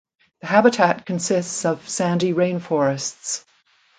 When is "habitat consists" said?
0.47-1.63